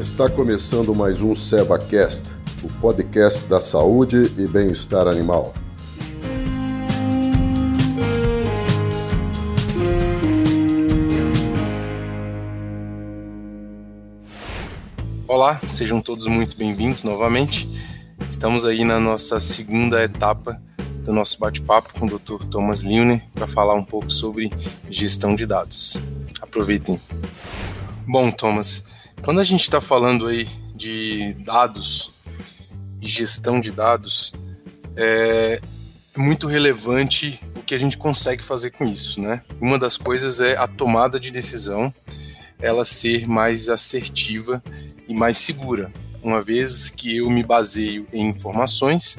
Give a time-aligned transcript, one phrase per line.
[0.00, 2.30] Está começando mais um SevaCast,
[2.62, 5.52] o podcast da saúde e bem-estar animal.
[15.28, 17.68] Olá, sejam todos muito bem-vindos novamente.
[18.26, 20.58] Estamos aí na nossa segunda etapa
[21.04, 22.46] do nosso bate-papo com o Dr.
[22.46, 24.50] Thomas Liune para falar um pouco sobre
[24.88, 25.98] gestão de dados.
[26.40, 26.98] Aproveitem.
[28.08, 28.88] Bom, Thomas,
[29.22, 32.10] quando a gente está falando aí de dados
[33.00, 34.32] e gestão de dados,
[34.96, 35.60] é
[36.16, 39.42] muito relevante o que a gente consegue fazer com isso, né?
[39.60, 41.92] Uma das coisas é a tomada de decisão,
[42.58, 44.62] ela ser mais assertiva
[45.08, 45.90] e mais segura,
[46.22, 49.18] uma vez que eu me baseio em informações,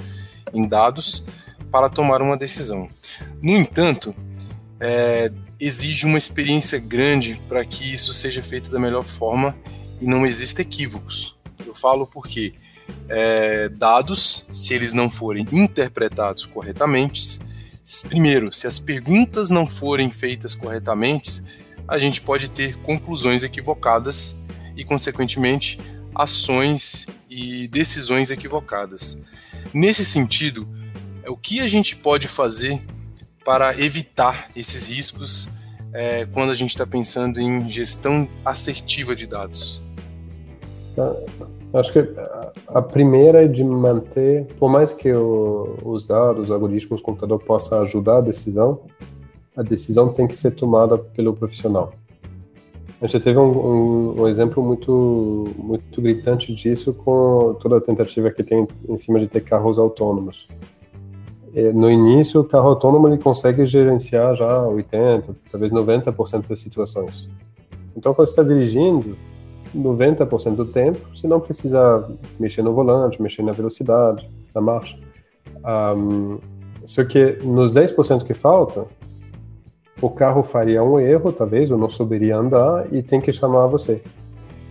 [0.53, 1.23] em dados,
[1.71, 2.89] para tomar uma decisão.
[3.41, 4.13] No entanto,
[4.79, 9.55] é, exige uma experiência grande para que isso seja feito da melhor forma
[10.01, 11.35] e não existem equívocos.
[11.65, 12.53] Eu falo porque
[13.07, 17.39] é, dados, se eles não forem interpretados corretamente,
[18.09, 21.43] primeiro, se as perguntas não forem feitas corretamente,
[21.87, 24.35] a gente pode ter conclusões equivocadas
[24.75, 25.79] e, consequentemente,
[26.15, 29.17] ações e decisões equivocadas.
[29.73, 30.67] Nesse sentido,
[31.27, 32.81] o que a gente pode fazer
[33.43, 35.49] para evitar esses riscos
[35.93, 39.81] é, quando a gente está pensando em gestão assertiva de dados?
[40.95, 41.15] Tá.
[41.73, 42.05] Acho que
[42.67, 47.41] a primeira é de manter, por mais que o, os dados, os algoritmos, o computador
[47.41, 48.81] possa ajudar a decisão,
[49.55, 51.93] a decisão tem que ser tomada pelo profissional.
[53.01, 58.29] A gente teve um, um, um, exemplo muito, muito gritante disso com toda a tentativa
[58.29, 60.47] que tem em cima de ter carros autônomos.
[61.55, 67.29] É, no início, o carro autônomo ele consegue gerenciar já 80, talvez 90% das situações.
[67.95, 69.17] Então, quando você está dirigindo,
[69.75, 72.07] 90% do tempo, você não precisa
[72.39, 74.97] mexer no volante, mexer na velocidade, na marcha.
[75.95, 76.39] Um,
[76.85, 78.85] só que nos 10% que falta,
[80.01, 84.01] o carro faria um erro, talvez, ou não souberia andar e tem que chamar você.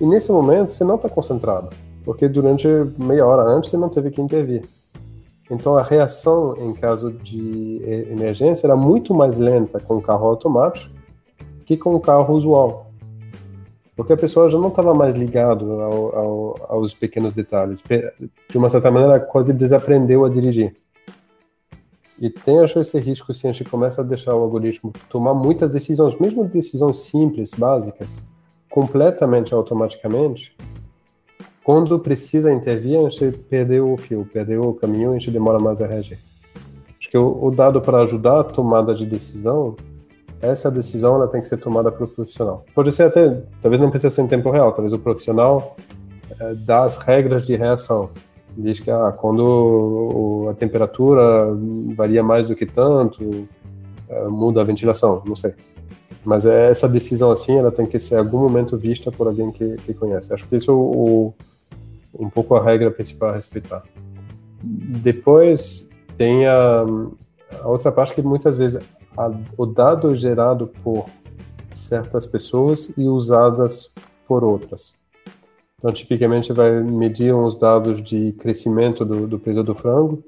[0.00, 1.68] E nesse momento, você não está concentrado,
[2.04, 2.66] porque durante
[2.98, 4.64] meia hora antes você não teve que intervir.
[5.50, 10.88] Então a reação em caso de emergência era muito mais lenta com o carro automático
[11.66, 12.89] que com o carro usual.
[14.00, 17.82] Porque a pessoa já não estava mais ligado ao, ao, aos pequenos detalhes.
[18.48, 20.74] De uma certa maneira, quase desaprendeu a dirigir.
[22.18, 25.72] E tem acho esse risco se a gente começa a deixar o algoritmo tomar muitas
[25.72, 28.08] decisões, mesmo decisões simples, básicas,
[28.70, 30.56] completamente automaticamente,
[31.62, 35.82] quando precisa intervir, a gente perdeu o fio, perdeu o caminho, a gente demora mais
[35.82, 36.18] a reagir.
[36.98, 39.76] Acho que o, o dado para ajudar a tomada de decisão,
[40.40, 42.64] essa decisão ela tem que ser tomada pelo profissional.
[42.74, 45.76] Pode ser até, talvez não precise ser em tempo real, talvez o profissional
[46.38, 48.10] é, dá as regras de reação.
[48.56, 51.48] Diz que ah, quando a temperatura
[51.94, 53.48] varia mais do que tanto,
[54.08, 55.54] é, muda a ventilação, não sei.
[56.24, 59.50] Mas é, essa decisão assim, ela tem que ser em algum momento vista por alguém
[59.50, 60.32] que, que conhece.
[60.32, 61.32] Acho que isso é o,
[62.18, 63.82] um pouco a regra principal a respeitar.
[64.62, 66.84] Depois tem a,
[67.62, 68.82] a outra parte que muitas vezes
[69.20, 71.06] a, o dado é gerado por
[71.70, 73.92] certas pessoas e usadas
[74.26, 74.94] por outras.
[75.78, 80.22] Então, tipicamente, vai medir uns dados de crescimento do, do peso do frango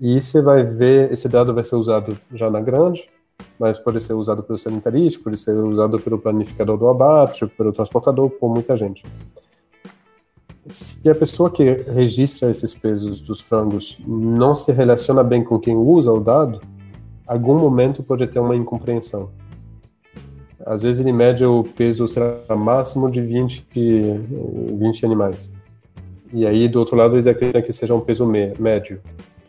[0.00, 3.08] e você vai ver, esse dado vai ser usado já na grande,
[3.58, 8.30] mas pode ser usado pelo sanitarista, pode ser usado pelo planificador do abate, pelo transportador,
[8.30, 9.02] por muita gente
[10.68, 15.76] se a pessoa que registra esses pesos dos frangos não se relaciona bem com quem
[15.76, 16.60] usa o dado,
[17.30, 19.30] algum momento pode ter uma incompreensão.
[20.66, 23.66] Às vezes ele mede o peso será máximo de 20,
[24.76, 25.48] 20 animais.
[26.32, 29.00] E aí, do outro lado, eles acreditam que seja um peso médio,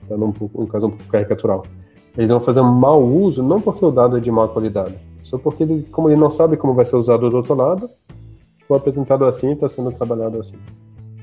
[0.08, 1.64] dando um, um caso um pouco caricatural.
[2.16, 5.40] Eles vão fazer um mau uso, não porque o dado é de má qualidade, só
[5.40, 7.90] porque, ele, como ele não sabe como vai ser usado do outro lado,
[8.68, 10.56] foi apresentado assim e está sendo trabalhado assim.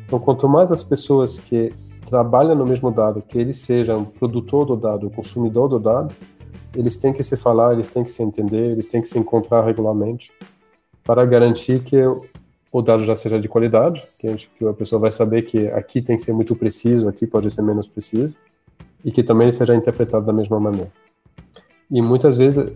[0.06, 1.72] Então, quanto mais as pessoas que
[2.08, 6.12] trabalham no mesmo dado, que eles sejam produtor do dado, consumidor do dado,
[6.74, 9.64] eles têm que se falar, eles têm que se entender, eles têm que se encontrar
[9.64, 10.30] regularmente
[11.04, 11.96] para garantir que
[12.70, 15.68] o dado já seja de qualidade, que a, gente, que a pessoa vai saber que
[15.68, 18.36] aqui tem que ser muito preciso, aqui pode ser menos preciso,
[19.04, 20.90] e que também seja interpretado da mesma maneira.
[21.90, 22.70] E muitas vezes,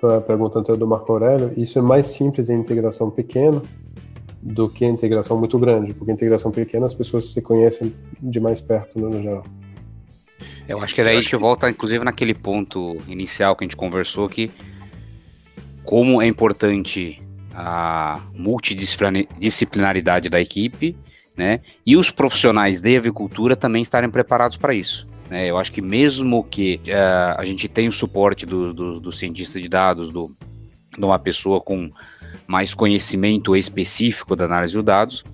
[0.00, 3.62] para a pergunta anterior do Marco Aurélio, isso é mais simples em integração pequena,
[4.42, 8.38] do que a integração muito grande, porque a integração pequena as pessoas se conhecem de
[8.38, 9.44] mais perto no geral.
[10.68, 14.28] Eu acho que daí a gente volta, inclusive, naquele ponto inicial que a gente conversou,
[14.28, 14.50] que
[15.84, 17.22] como é importante
[17.54, 20.96] a multidisciplinaridade da equipe,
[21.36, 21.60] né?
[21.84, 25.06] E os profissionais de avicultura também estarem preparados para isso.
[25.30, 25.46] Né?
[25.50, 29.60] Eu acho que mesmo que uh, a gente tenha o suporte do, do, do cientista
[29.60, 30.34] de dados, do,
[30.96, 31.90] de uma pessoa com
[32.46, 35.24] mais conhecimento específico da análise de dados,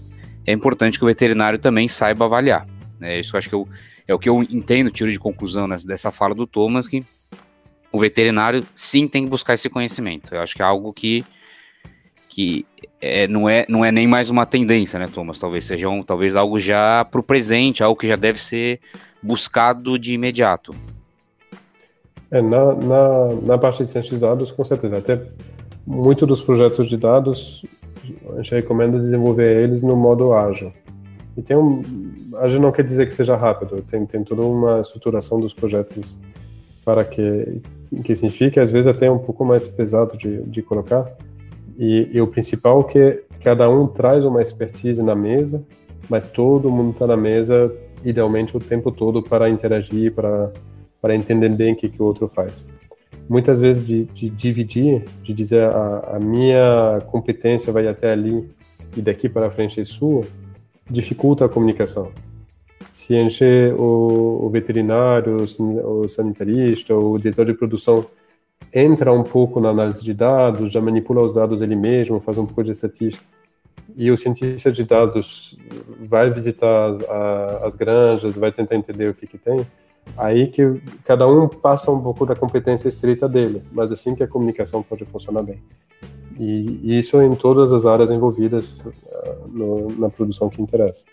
[0.46, 2.66] é importante que o veterinário também saiba avaliar.
[2.98, 3.20] Né?
[3.20, 3.68] Isso acho que eu,
[4.12, 7.04] é o que eu entendo, tiro de conclusão nessa, dessa fala do Thomas, que
[7.90, 10.34] o veterinário sim tem que buscar esse conhecimento.
[10.34, 11.24] Eu acho que é algo que,
[12.28, 12.64] que
[13.00, 15.38] é, não, é, não é nem mais uma tendência, né, Thomas?
[15.38, 18.80] Talvez seja um, talvez algo já para o presente, algo que já deve ser
[19.22, 20.74] buscado de imediato.
[22.30, 24.98] É, na, na, na parte de ciência de dados, com certeza.
[24.98, 25.20] Até
[25.86, 27.64] muito dos projetos de dados,
[28.30, 30.72] a gente recomenda desenvolver eles no modo ágil.
[31.36, 31.82] E tem um.
[32.36, 36.16] Ágil não quer dizer que seja rápido, tem, tem toda uma estruturação dos projetos
[36.84, 37.60] para que,
[38.04, 41.10] que signifique, às vezes até um pouco mais pesado de, de colocar.
[41.78, 45.62] E, e o principal é que cada um traz uma expertise na mesa,
[46.08, 47.72] mas todo mundo está na mesa,
[48.04, 50.52] idealmente, o tempo todo para interagir, para,
[51.00, 52.68] para entender bem o que, que o outro faz.
[53.28, 58.48] Muitas vezes de, de dividir, de dizer a, a minha competência vai até ali
[58.96, 60.22] e daqui para frente é sua,
[60.92, 62.12] dificulta a comunicação
[63.02, 68.04] se encher o, o veterinário, o sanitarista, o diretor de produção
[68.72, 72.46] entra um pouco na análise de dados, já manipula os dados ele mesmo, faz um
[72.46, 73.24] pouco de estatística,
[73.96, 75.58] e o cientista de dados
[76.00, 79.66] vai visitar as, as granjas, vai tentar entender o que, que tem,
[80.16, 84.28] aí que cada um passa um pouco da competência estrita dele, mas assim que a
[84.28, 85.60] comunicação pode funcionar bem.
[86.38, 91.04] E, isso em todas as áreas envolvidas uh, no, na produção que interessa.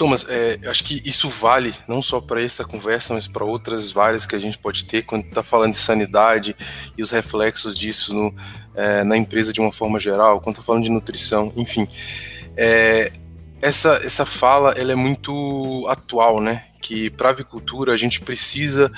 [0.00, 4.24] Thomas, é, acho que isso vale não só para essa conversa, mas para outras várias
[4.24, 6.56] que a gente pode ter quando está falando de sanidade
[6.96, 8.34] e os reflexos disso no,
[8.74, 11.86] é, na empresa de uma forma geral, quando está falando de nutrição, enfim.
[12.56, 13.12] É,
[13.60, 16.64] essa, essa fala ela é muito atual, né?
[16.80, 18.90] Que para a avicultura a gente precisa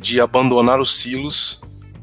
[0.00, 1.60] de abandonar os silos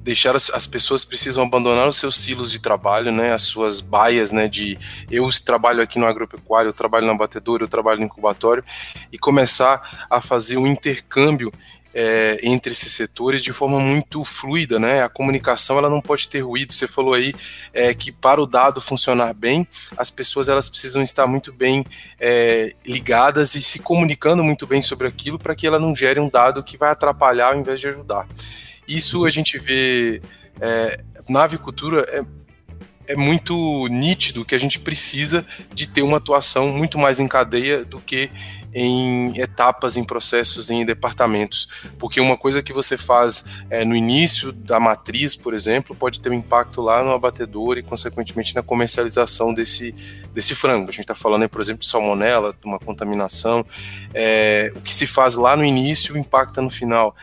[0.08, 4.32] deixar as, as, pessoas precisam abandonar os seus silos de trabalho, né, as suas baias,
[4.32, 4.78] né, de
[5.12, 8.64] eu trabalho aqui no agropecuário, eu trabalho na batedora, eu trabalho no incubatório
[9.12, 11.52] e começar a fazer um intercâmbio
[11.94, 15.04] é, entre esses setores de forma muito fluida, né?
[15.04, 16.72] A comunicação ela não pode ter ruído.
[16.72, 17.34] Você falou aí
[17.74, 19.68] é, que para o dado funcionar bem,
[19.98, 21.84] as pessoas elas precisam estar muito bem
[22.20, 26.30] é, ligadas e se comunicando muito bem sobre aquilo para que ela não gere um
[26.30, 28.28] dado que vai atrapalhar ao invés de ajudar.
[28.88, 30.22] Isso a gente vê
[30.60, 32.24] é, na avicultura é,
[33.08, 37.84] é muito nítido que a gente precisa de ter uma atuação muito mais em cadeia
[37.84, 38.30] do que
[38.74, 41.68] em etapas, em processos, em departamentos.
[41.98, 46.30] Porque uma coisa que você faz é, no início da matriz, por exemplo, pode ter
[46.30, 49.96] um impacto lá no abatedor e, consequentemente, na comercialização desse,
[50.32, 50.90] desse frango.
[50.90, 53.66] A gente está falando, por exemplo, de salmonela, de uma contaminação.
[54.14, 57.16] É, o que se faz lá no início impacta no final.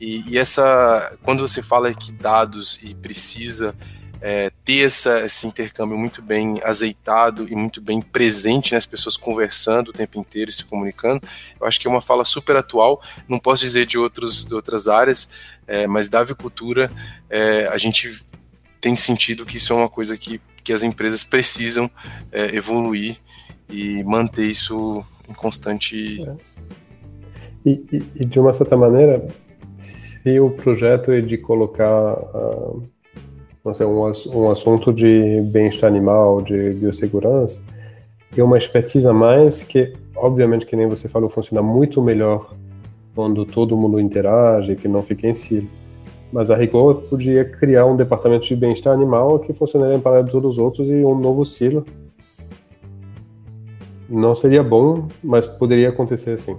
[0.00, 3.74] E, e, essa, quando você fala que dados e precisa
[4.20, 9.16] é, ter essa, esse intercâmbio muito bem azeitado e muito bem presente, né, as pessoas
[9.16, 11.26] conversando o tempo inteiro e se comunicando,
[11.60, 13.00] eu acho que é uma fala super atual.
[13.28, 15.28] Não posso dizer de, outros, de outras áreas,
[15.66, 16.90] é, mas da avicultura
[17.28, 18.24] é, a gente
[18.80, 21.90] tem sentido que isso é uma coisa que, que as empresas precisam
[22.30, 23.18] é, evoluir
[23.68, 26.22] e manter isso em constante.
[26.22, 26.34] É.
[27.64, 29.26] E, e, e de uma certa maneira,
[30.26, 32.82] se o projeto é de colocar uh,
[33.64, 37.62] um, um assunto de bem-estar animal, de biossegurança,
[38.36, 42.52] é uma expertise a mais que, obviamente, que nem você falou, funciona muito melhor
[43.14, 45.70] quando todo mundo interage, que não fica em si.
[46.32, 50.54] Mas a rigor podia criar um departamento de bem-estar animal que funcionaria em paralelo todos
[50.54, 51.86] os outros e um novo silo.
[54.10, 56.56] Não seria bom, mas poderia acontecer assim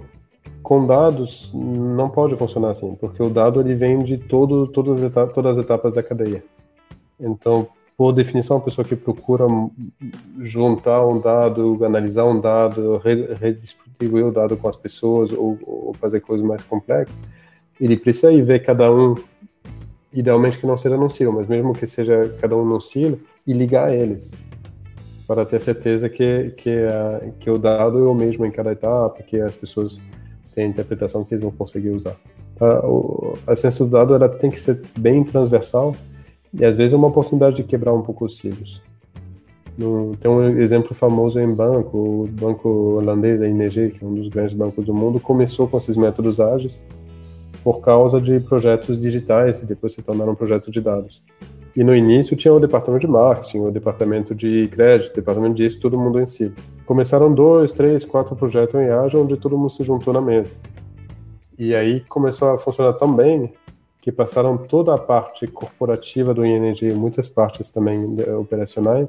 [0.68, 5.10] com dados não pode funcionar assim, porque o dado ele vem de todo, todas, as
[5.10, 6.44] etapas, todas as etapas da cadeia.
[7.18, 9.46] Então, por definição, a pessoa que procura
[10.40, 12.98] juntar um dado, analisar um dado,
[13.40, 17.18] redistribuir o dado com as pessoas ou, ou fazer coisas mais complexas,
[17.80, 19.14] ele precisa ir ver cada um,
[20.12, 23.54] idealmente que não seja num silo, mas mesmo que seja cada um num silo, e
[23.54, 24.30] ligar eles
[25.26, 26.76] para ter certeza que, que,
[27.40, 30.02] que o dado é o mesmo em cada etapa, que as pessoas
[30.54, 32.16] tem a interpretação que eles vão conseguir usar.
[32.60, 35.94] A, a ciência do dado ela tem que ser bem transversal
[36.52, 38.82] e às vezes é uma oportunidade de quebrar um pouco os cílios.
[39.76, 44.14] No, tem um exemplo famoso em banco, o banco holandês, a ING, que é um
[44.14, 46.84] dos grandes bancos do mundo, começou com esses métodos ágeis
[47.62, 51.22] por causa de projetos digitais e depois se tornaram projetos de dados.
[51.78, 55.78] E no início tinha o departamento de marketing, o departamento de crédito, o departamento disso,
[55.78, 56.52] todo mundo em si.
[56.84, 60.50] Começaram dois, três, quatro projetos em Agile onde todo mundo se juntou na mesa.
[61.56, 63.52] E aí começou a funcionar tão bem
[64.02, 69.08] que passaram toda a parte corporativa do ING, muitas partes também operacionais,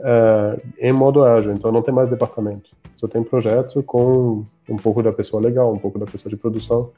[0.00, 1.52] uh, em modo ágil.
[1.52, 2.70] Então não tem mais departamento.
[2.96, 6.90] Só tem projeto com um pouco da pessoa legal, um pouco da pessoa de produção,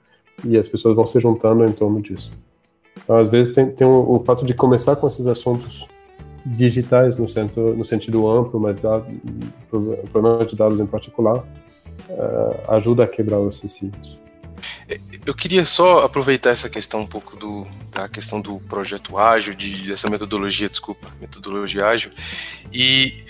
[0.45, 2.33] e as pessoas vão se juntando em torno disso.
[3.05, 5.87] Então, às vezes tem, tem o, o fato de começar com esses assuntos
[6.45, 9.07] digitais no, centro, no sentido amplo, mas dado,
[10.11, 14.19] problema de dados em particular, uh, ajuda a quebrar esses ciclos.
[15.25, 19.89] Eu queria só aproveitar essa questão um pouco do da questão do projeto ágil, de
[19.89, 22.11] dessa metodologia, desculpa, metodologia ágil.
[22.73, 23.25] E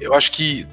[0.00, 0.66] eu acho que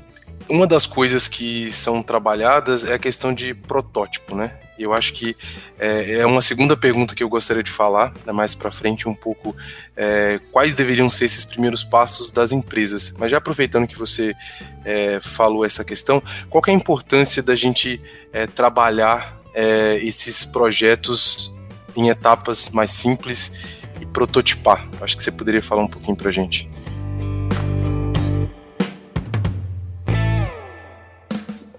[0.50, 4.52] uma das coisas que são trabalhadas é a questão de protótipo, né?
[4.78, 5.36] Eu acho que
[5.80, 9.16] é, é uma segunda pergunta que eu gostaria de falar, né, mais para frente, um
[9.16, 9.56] pouco
[9.96, 13.14] é, quais deveriam ser esses primeiros passos das empresas.
[13.18, 14.36] Mas já aproveitando que você
[14.84, 18.02] é, falou essa questão, qual é a importância da gente
[18.34, 21.56] é, trabalhar é, esses projetos
[21.96, 23.54] em etapas mais simples
[24.02, 24.86] e prototipar.
[25.00, 26.70] Acho que você poderia falar um pouquinho para gente.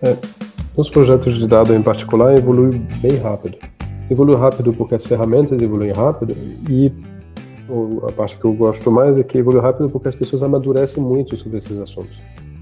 [0.02, 0.16] É,
[0.76, 3.56] os projetos de dados em particular evoluem bem rápido.
[4.10, 6.34] Evolui rápido porque as ferramentas evoluem rápido
[6.68, 6.92] e
[8.06, 11.36] a parte que eu gosto mais é que evolui rápido porque as pessoas amadurecem muito
[11.36, 12.16] sobre esses assuntos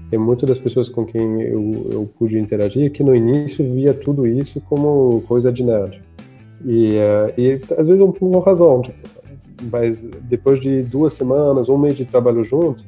[0.09, 4.25] tem muitas das pessoas com quem eu, eu pude interagir que no início via tudo
[4.27, 6.01] isso como coisa de nerd.
[6.63, 8.97] E, uh, e às vezes por uma razão, tipo,
[9.71, 12.83] mas depois de duas semanas, um mês de trabalho junto,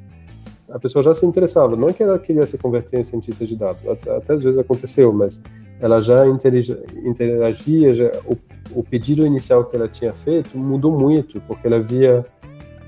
[0.69, 1.75] a pessoa já se interessava.
[1.75, 4.59] Não é que ela queria se converter em cientista de dados, até, até às vezes
[4.59, 5.39] aconteceu, mas
[5.79, 8.37] ela já interagia, já, o,
[8.71, 12.25] o pedido inicial que ela tinha feito mudou muito, porque ela via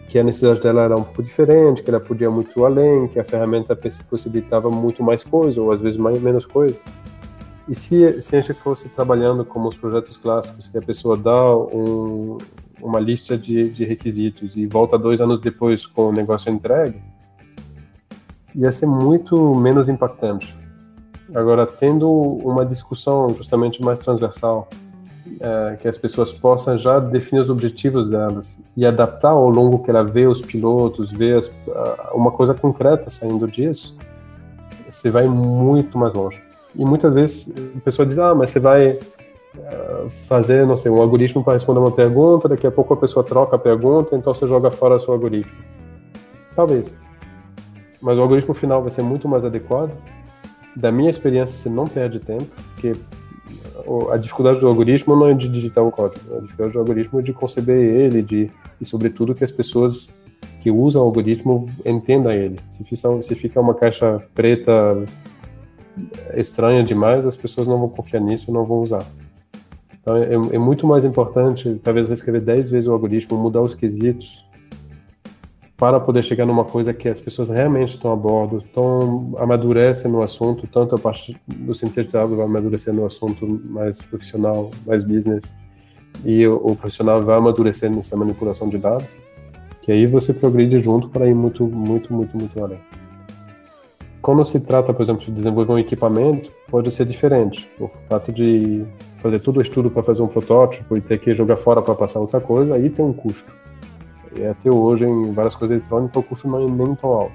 [0.10, 3.24] que a necessidade dela era um pouco diferente, que ela podia muito além, que a
[3.24, 6.76] ferramenta possibilitava muito mais coisa, ou às vezes mais, menos coisa.
[7.68, 11.56] E se, se a gente fosse trabalhando como os projetos clássicos, que a pessoa dá
[11.56, 12.40] um,
[12.82, 17.00] uma lista de, de requisitos e volta dois anos depois com o negócio entregue,
[18.56, 20.58] ia ser muito menos impactante.
[21.34, 24.68] Agora, tendo uma discussão justamente mais transversal,
[25.40, 29.90] é, que as pessoas possam já definir os objetivos delas e adaptar ao longo que
[29.90, 31.52] ela vê os pilotos, vê as,
[32.14, 33.96] uma coisa concreta saindo disso,
[34.90, 36.42] você vai muito mais longe.
[36.76, 41.02] E muitas vezes a pessoa diz, ah, mas você vai uh, fazer, não sei, um
[41.02, 44.48] algoritmo para responder uma pergunta, daqui a pouco a pessoa troca a pergunta, então você
[44.48, 45.54] joga fora o seu algoritmo.
[46.56, 46.94] Talvez.
[48.02, 49.92] Mas o algoritmo final vai ser muito mais adequado.
[50.76, 52.94] Da minha experiência, você não perde tempo, porque
[54.12, 57.24] a dificuldade do algoritmo não é de digitar o código, a dificuldade do algoritmo é
[57.24, 60.10] de conceber ele, de, e sobretudo que as pessoas
[60.62, 62.60] que usam o algoritmo entendam ele.
[62.72, 64.72] Se fica, se fica uma caixa preta
[66.36, 69.04] estranha demais, as pessoas não vão confiar nisso, não vão usar.
[70.02, 74.46] Então é, é muito mais importante, talvez, reescrever 10 vezes o algoritmo, mudar os quesitos,
[75.80, 80.22] para poder chegar numa coisa que as pessoas realmente estão a bordo, estão amadurecem no
[80.22, 85.46] assunto, tanto a parte do cientista vai amadurecer no assunto mais profissional, mais business,
[86.26, 89.08] e o, o, profissional vai amadurecer nessa manipulação de dados,
[89.82, 92.80] que aí você progride junto para ir muito, muito, muito, muito além.
[94.22, 97.70] Quando se trata, por exemplo, de desenvolver um equipamento, pode ser diferente.
[97.80, 98.84] O fato de
[99.22, 102.20] fazer todo o estudo para fazer um protótipo e ter que jogar fora para passar
[102.20, 103.50] outra coisa, aí tem um custo
[104.36, 107.34] e até hoje, em várias coisas eletrônicas, o custo não é nem tão alto.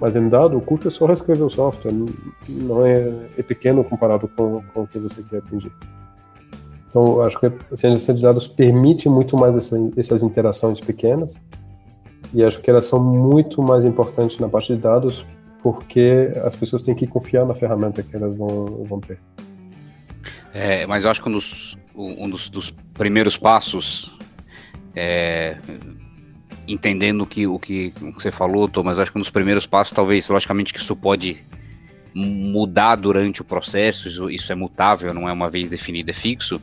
[0.00, 1.92] Mas em dado, o custo é só reescrever o software,
[2.48, 5.72] não é, é pequeno comparado com, com o que você quer atingir.
[6.88, 11.34] Então, acho que a ciência de dados permite muito mais essa, essas interações pequenas,
[12.32, 15.26] e acho que elas são muito mais importantes na parte de dados,
[15.62, 19.18] porque as pessoas têm que confiar na ferramenta que elas vão, vão ter.
[20.52, 24.18] É, mas eu acho que um dos, um dos, dos primeiros passos
[24.94, 25.56] é,
[26.66, 29.94] entendendo que, o, que, o que você falou, Thomas, acho que um dos primeiros passos,
[29.94, 31.36] talvez, logicamente que isso pode
[32.14, 36.60] mudar durante o processo, isso, isso é mutável, não é uma vez definido, é fixo,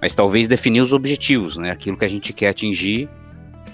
[0.00, 1.70] mas talvez definir os objetivos, né?
[1.70, 3.08] Aquilo que a gente quer atingir,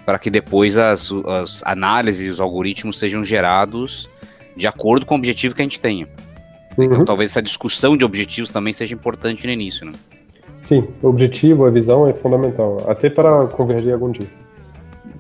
[0.04, 4.08] para que depois as, as análises e os algoritmos sejam gerados
[4.56, 6.08] de acordo com o objetivo que a gente tenha.
[6.72, 6.90] Então, uhum.
[6.92, 9.92] Então talvez essa discussão de objetivos também seja importante no início, né?
[10.62, 14.28] Sim, o objetivo, a visão é fundamental, até para convergir algum dia.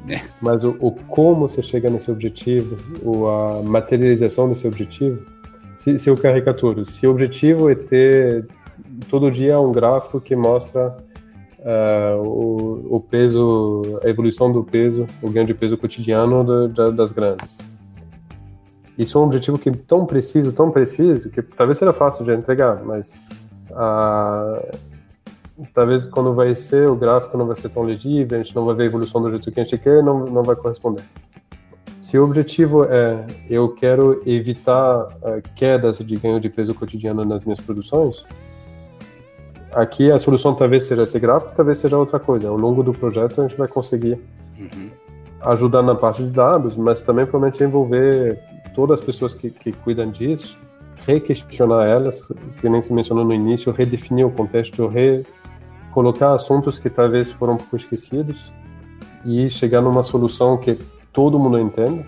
[0.08, 0.20] É.
[0.40, 5.20] Mas o, o, como você chega nesse objetivo, o, a materialização desse objetivo,
[5.78, 8.46] se, se eu caricaturo, se o objetivo é ter
[9.08, 10.96] todo dia um gráfico que mostra
[11.58, 16.90] uh, o, o, peso, a evolução do peso, o ganho de peso cotidiano do, da,
[16.90, 17.56] das grandes.
[18.96, 22.34] Isso é um objetivo que é tão preciso, tão preciso, que talvez seja fácil de
[22.34, 23.12] entregar, mas
[23.70, 24.91] uh,
[25.72, 28.74] talvez quando vai ser, o gráfico não vai ser tão legível, a gente não vai
[28.74, 31.04] ver a evolução do jeito que a gente quer, não, não vai corresponder.
[32.00, 37.44] Se o objetivo é eu quero evitar uh, quedas de ganho de peso cotidiano nas
[37.44, 38.24] minhas produções,
[39.72, 42.48] aqui a solução talvez seja esse gráfico, talvez seja outra coisa.
[42.48, 44.18] Ao longo do projeto a gente vai conseguir
[44.58, 44.90] uhum.
[45.42, 48.38] ajudar na parte de dados, mas também provavelmente envolver
[48.74, 50.58] todas as pessoas que, que cuidam disso,
[51.06, 52.26] requestionar elas,
[52.60, 55.24] que nem se mencionou no início, redefinir o contexto, re
[55.92, 58.52] colocar assuntos que talvez foram um pouco esquecidos
[59.24, 60.76] e chegar numa solução que
[61.12, 62.04] todo mundo entenda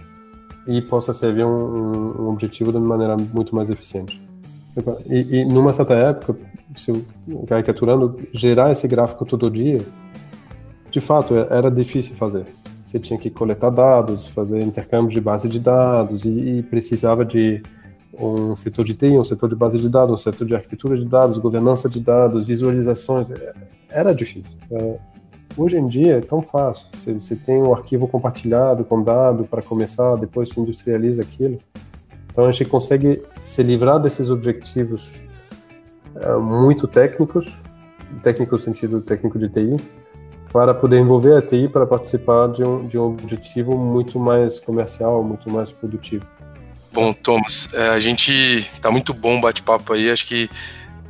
[0.67, 4.21] e possa servir um, um objetivo de maneira muito mais eficiente.
[5.09, 6.37] E, e numa certa época,
[6.77, 7.05] se eu,
[7.47, 9.79] caricaturando, gerar esse gráfico todo dia,
[10.91, 12.47] de fato, era difícil fazer.
[12.85, 17.63] Você tinha que coletar dados, fazer intercâmbio de base de dados e, e precisava de
[18.19, 21.05] um setor de TI, um setor de base de dados, um setor de arquitetura de
[21.05, 23.27] dados, governança de dados, visualizações.
[23.91, 24.57] Era difícil.
[24.71, 24.99] É,
[25.57, 26.87] hoje em dia é tão fácil.
[26.95, 31.59] Você, você tem um arquivo compartilhado com dado para começar, depois se industrializa aquilo.
[32.31, 35.23] Então a gente consegue se livrar desses objetivos
[36.17, 37.53] é, muito técnicos,
[38.23, 39.77] técnico no sentido técnico de TI,
[40.53, 45.23] para poder envolver a TI para participar de um, de um objetivo muito mais comercial,
[45.23, 46.25] muito mais produtivo.
[46.95, 50.09] Bom, Thomas, é, a gente tá muito bom bate-papo aí.
[50.09, 50.49] Acho que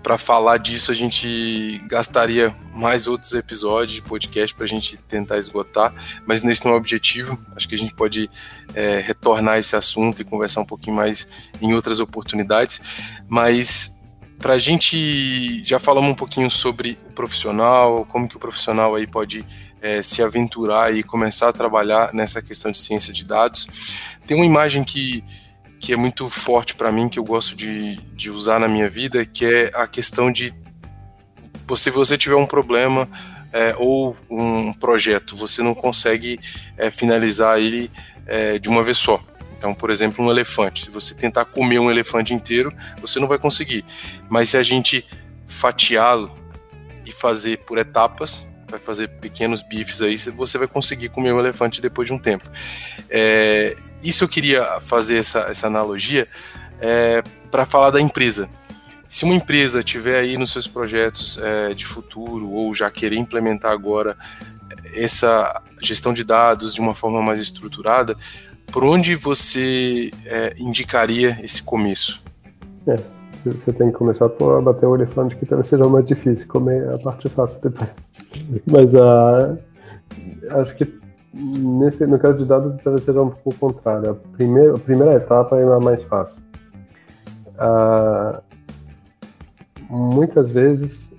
[0.03, 5.37] para falar disso a gente gastaria mais outros episódios de podcast para a gente tentar
[5.37, 5.95] esgotar,
[6.26, 7.38] mas nesse não é o objetivo.
[7.55, 8.31] Acho que a gente pode
[8.75, 11.29] é, retornar esse assunto e conversar um pouquinho mais
[11.61, 12.81] em outras oportunidades.
[13.29, 14.07] Mas
[14.38, 19.07] para a gente já falamos um pouquinho sobre o profissional, como que o profissional aí
[19.07, 19.45] pode
[19.83, 23.69] é, se aventurar e começar a trabalhar nessa questão de ciência de dados.
[24.26, 25.23] Tem uma imagem que
[25.85, 29.23] que é muito forte para mim, que eu gosto de, de usar na minha vida,
[29.27, 30.51] que é a questão de
[31.77, 33.07] se você tiver um problema
[33.53, 36.40] é, ou um projeto, você não consegue
[36.79, 37.90] é, finalizar ele
[38.27, 39.23] é, de uma vez só.
[39.59, 40.87] Então, por exemplo, um elefante.
[40.87, 43.85] Se você tentar comer um elefante inteiro, você não vai conseguir.
[44.31, 45.07] Mas se a gente
[45.47, 46.31] fatiá-lo
[47.05, 51.83] e fazer por etapas, vai fazer pequenos bifes aí, você vai conseguir comer um elefante
[51.83, 52.49] depois de um tempo.
[53.11, 56.29] É, isso eu queria fazer essa, essa analogia
[56.81, 58.49] é, para falar da empresa.
[59.07, 63.73] Se uma empresa tiver aí nos seus projetos é, de futuro ou já querer implementar
[63.73, 64.17] agora
[64.95, 68.17] essa gestão de dados de uma forma mais estruturada,
[68.73, 72.23] por onde você é, indicaria esse começo?
[72.87, 72.97] É,
[73.45, 76.99] você tem que começar por bater o elefante, que talvez seja mais difícil, comer a
[76.99, 77.90] parte fácil depois.
[78.67, 79.59] Mas uh,
[80.61, 81.04] acho que
[81.35, 84.11] nesse, no caso de dados, talvez seja um pouco o contrário.
[84.11, 86.40] A primeira, a primeira etapa é a mais fácil.
[87.59, 88.40] Ah,
[89.88, 91.11] muitas vezes,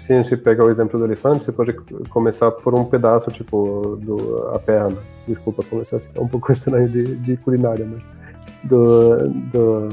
[0.00, 1.72] se a gente pegar o exemplo do elefante, você pode
[2.08, 4.98] começar por um pedaço, tipo, do, a perna.
[5.26, 8.08] Desculpa, começar a ficar um pouco estranho de, de culinária, mas.
[8.64, 9.88] Do, do,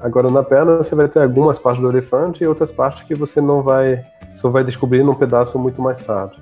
[0.00, 3.40] agora, na perna, você vai ter algumas partes do elefante e outras partes que você
[3.40, 4.04] não vai.
[4.34, 6.36] Só vai descobrir num pedaço muito mais tarde.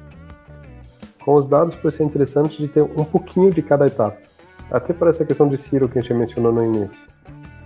[1.24, 4.18] Com os dados pode ser interessante de ter um pouquinho de cada etapa.
[4.70, 7.04] Até para essa questão de Ciro que a gente mencionou no início.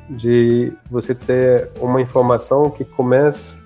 [0.08, 3.56] De você ter uma informação que começa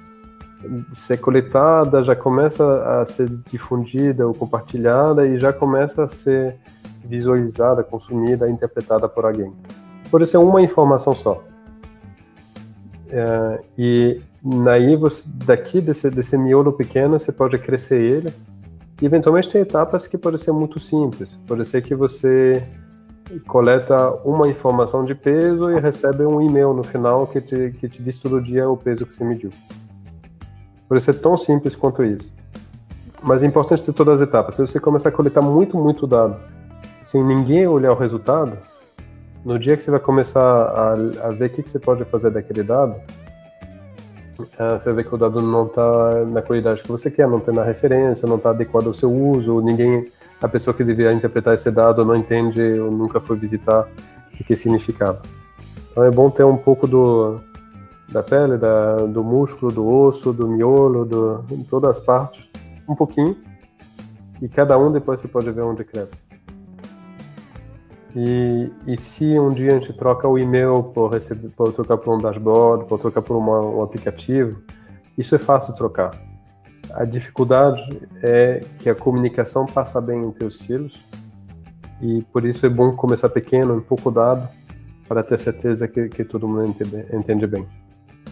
[0.90, 6.56] a ser coletada, já começa a ser difundida ou compartilhada e já começa a ser
[7.04, 9.52] visualizada, consumida, interpretada por alguém.
[10.10, 11.44] Pode ser uma informação só.
[13.10, 18.32] É, e daí você, daqui desse, desse miolo pequeno você pode crescer ele
[19.06, 21.28] eventualmente tem etapas que podem ser muito simples.
[21.46, 22.62] Pode ser que você
[23.46, 28.02] coleta uma informação de peso e recebe um e-mail no final que te, que te
[28.02, 29.50] diz todo dia o peso que você mediu.
[30.88, 32.32] Pode ser tão simples quanto isso.
[33.22, 34.56] Mas é importante ter todas as etapas.
[34.56, 36.36] Se você começar a coletar muito, muito dado,
[37.04, 38.58] sem ninguém olhar o resultado,
[39.44, 42.30] no dia que você vai começar a, a ver o que, que você pode fazer
[42.30, 42.96] daquele dado,
[44.78, 47.64] você vê que o dado não está na qualidade que você quer, não tem na
[47.64, 50.06] referência, não está adequado ao seu uso, ninguém,
[50.40, 53.88] a pessoa que devia interpretar esse dado não entende ou nunca foi visitar
[54.40, 55.22] o que significava.
[55.90, 57.40] Então é bom ter um pouco do,
[58.08, 62.48] da pele, da, do músculo, do osso, do miolo, do, de todas as partes,
[62.88, 63.36] um pouquinho,
[64.40, 66.31] e cada um depois você pode ver onde cresce.
[68.14, 72.14] E, e se um dia a gente troca o e-mail por, receber, por trocar por
[72.14, 74.62] um dashboard, por trocar por uma, um aplicativo,
[75.16, 76.10] isso é fácil trocar.
[76.92, 77.82] A dificuldade
[78.22, 81.00] é que a comunicação passa bem entre os silos
[82.02, 84.46] e por isso é bom começar pequeno, um pouco dado,
[85.08, 87.66] para ter certeza que, que todo mundo entende, entende bem.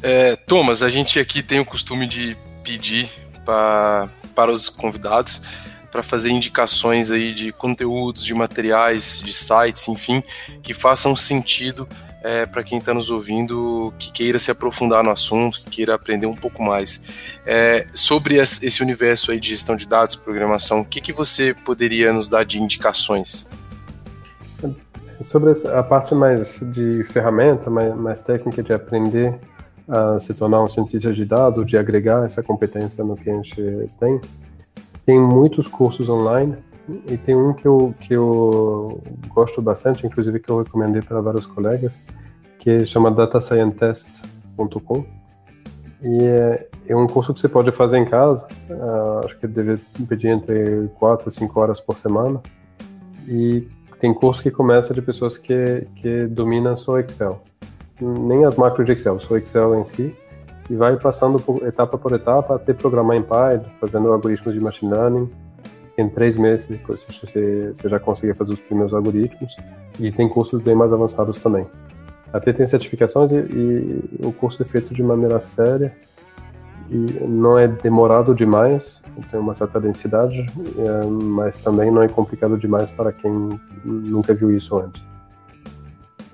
[0.03, 3.09] É, Thomas, a gente aqui tem o costume de pedir
[3.45, 5.43] pra, para os convidados
[5.90, 10.22] para fazer indicações aí de conteúdos, de materiais, de sites, enfim,
[10.62, 11.88] que façam sentido
[12.22, 16.26] é, para quem está nos ouvindo, que queira se aprofundar no assunto, que queira aprender
[16.26, 17.03] um pouco mais.
[17.46, 22.12] É, sobre esse universo aí de gestão de dados, programação, o que, que você poderia
[22.12, 23.48] nos dar de indicações?
[25.22, 29.38] Sobre a parte mais de ferramenta, mais, mais técnica de aprender
[29.87, 33.90] a se tornar um cientista de dados, de agregar essa competência no que a gente
[33.98, 34.20] tem,
[35.11, 36.57] tem muitos cursos online
[37.09, 41.46] e tem um que eu, que eu gosto bastante, inclusive que eu recomendei para vários
[41.46, 42.01] colegas,
[42.61, 45.05] que chama datascientist.com
[46.01, 49.79] e é, é, um curso que você pode fazer em casa, uh, acho que deve
[50.09, 52.40] pedir entre 4 e 5 horas por semana
[53.27, 53.66] e
[53.99, 57.42] tem curso que começa de pessoas que, que dominam só Excel.
[58.01, 60.16] Nem as macros de Excel, só Excel em si.
[60.70, 64.92] E vai passando por, etapa por etapa até programar em Python, fazendo algoritmos de machine
[64.92, 65.28] learning.
[65.98, 69.54] Em três meses você, você já consegue fazer os primeiros algoritmos.
[69.98, 71.66] E tem cursos bem mais avançados também.
[72.33, 75.92] Até tem certificações e, e o curso é feito de maneira séria
[76.90, 82.59] e não é demorado demais, tem uma certa densidade, é, mas também não é complicado
[82.59, 85.10] demais para quem nunca viu isso antes.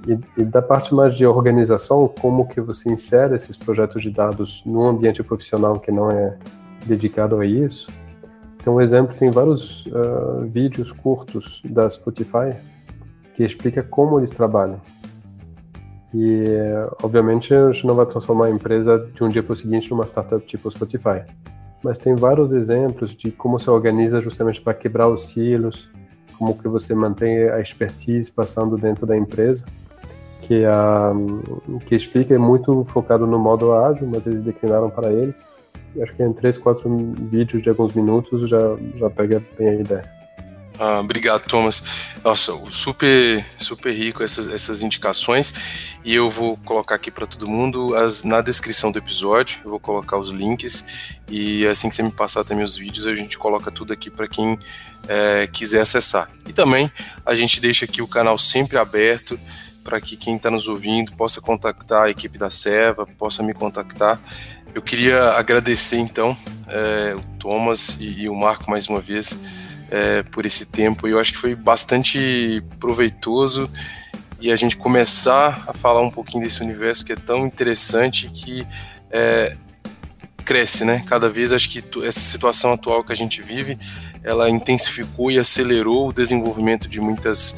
[0.07, 4.63] E, e, da parte mais de organização, como que você insere esses projetos de dados
[4.65, 6.37] num ambiente profissional que não é
[6.85, 7.89] dedicado a isso.
[8.61, 12.57] Então, um exemplo, tem vários uh, vídeos curtos da Spotify
[13.35, 14.81] que explica como eles trabalham.
[16.15, 16.45] E,
[17.03, 20.07] obviamente, a gente não vai transformar a empresa de um dia para o seguinte numa
[20.07, 21.25] startup tipo Spotify.
[21.83, 25.91] Mas tem vários exemplos de como se organiza justamente para quebrar os silos,
[26.39, 29.65] como que você mantém a expertise passando dentro da empresa,
[30.47, 31.13] que a
[31.87, 35.37] que explica é muito focado no modo ágil, mas eles declinaram para eles.
[36.01, 36.89] Acho que em três, quatro
[37.31, 40.17] vídeos de alguns minutos já já pega bem a ideia.
[40.79, 41.83] Ah, obrigado, Thomas.
[42.23, 45.53] Nossa, super, super rico essas, essas indicações.
[46.05, 49.59] E eu vou colocar aqui para todo mundo as, na descrição do episódio.
[49.65, 50.85] Eu vou colocar os links.
[51.31, 54.29] E assim que você me passar também os vídeos, a gente coloca tudo aqui para
[54.29, 54.59] quem
[55.09, 56.31] é, quiser acessar.
[56.47, 56.93] E também
[57.25, 59.41] a gente deixa aqui o canal sempre aberto
[59.87, 64.21] para que quem está nos ouvindo possa contactar a equipe da Serva, possa me contactar.
[64.75, 69.39] Eu queria agradecer então é, o Thomas e, e o Marco mais uma vez
[69.89, 71.07] é, por esse tempo.
[71.07, 73.71] Eu acho que foi bastante proveitoso
[74.41, 78.67] e a gente começar a falar um pouquinho desse universo que é tão interessante que
[79.09, 79.57] é,
[80.45, 81.05] cresce, né?
[81.07, 83.79] Cada vez acho que essa situação atual que a gente vive,
[84.25, 87.55] ela intensificou e acelerou o desenvolvimento de muitas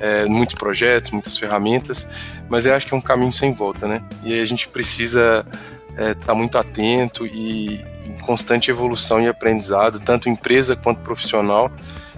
[0.00, 2.08] é, muitos projetos, muitas ferramentas,
[2.48, 4.02] mas eu acho que é um caminho sem volta, né?
[4.24, 5.46] E a gente precisa
[5.90, 7.84] estar é, tá muito atento e,
[8.20, 11.70] constante evolução e aprendizado, tanto empresa quanto profissional,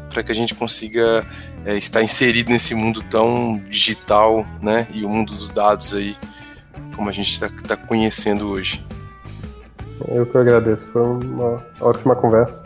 [0.09, 1.25] para que a gente consiga
[1.65, 4.87] é, estar inserido nesse mundo tão digital, né?
[4.93, 6.17] E o mundo dos dados aí,
[6.95, 8.85] como a gente está tá conhecendo hoje.
[10.09, 12.63] Eu que agradeço, foi uma ótima conversa.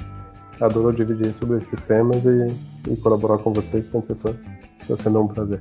[0.61, 4.35] Adoro dividir sobre esses temas e, e colaborar com vocês sempre foi.
[4.89, 5.61] Está sendo um prazer.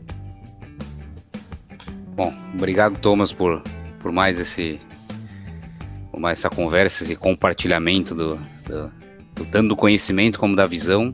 [2.16, 3.62] Bom, obrigado Thomas por,
[4.00, 4.80] por mais esse
[6.18, 8.92] mais essa conversa, esse compartilhamento do, do,
[9.36, 11.14] do tanto do conhecimento como da visão.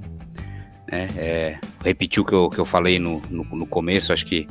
[0.92, 1.08] Né?
[1.18, 4.48] É, repetir o que eu, que eu falei no, no, no, começo, acho que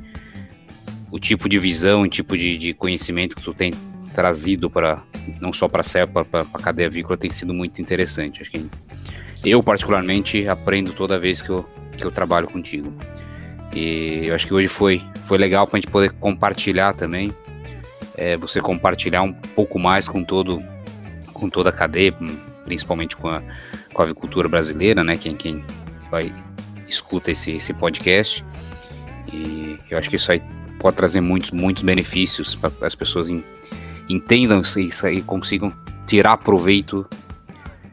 [1.10, 3.72] o tipo de visão, o tipo de, de conhecimento que tu tem
[4.14, 5.02] trazido para
[5.40, 8.42] não só para a CEPA, para a cadeia avícola tem sido muito interessante.
[8.42, 8.66] Acho que
[9.44, 12.92] eu particularmente aprendo toda vez que eu, que eu trabalho contigo.
[13.74, 17.32] E eu acho que hoje foi, foi legal para a gente poder compartilhar também
[18.20, 20.62] é, você compartilhar um pouco mais com todo
[21.32, 22.14] com toda a cadeia,
[22.66, 23.42] principalmente com a,
[23.94, 25.16] com a avicultura brasileira, né?
[25.16, 25.64] Quem, quem
[26.10, 26.30] vai
[26.86, 28.44] escuta esse, esse podcast.
[29.32, 30.42] E eu acho que isso aí
[30.78, 33.42] pode trazer muitos, muitos benefícios para as pessoas in,
[34.06, 35.72] entendam isso e consigam
[36.06, 37.08] tirar proveito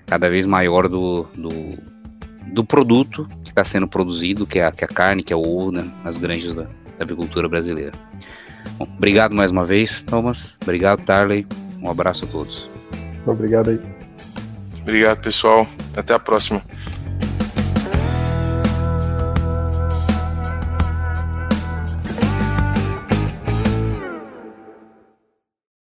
[0.08, 1.78] cada vez maior do, do,
[2.54, 3.26] do produto
[3.58, 5.84] está sendo produzido, que é, a, que é a carne, que é o ovo né,
[6.04, 7.94] nas granjas da, da avicultura brasileira.
[8.78, 10.56] Bom, obrigado mais uma vez, Thomas.
[10.62, 11.48] Obrigado, Tarley.
[11.82, 12.70] Um abraço a todos.
[13.26, 13.80] Obrigado aí.
[14.82, 15.68] Obrigado, pessoal.
[15.96, 16.62] Até a próxima.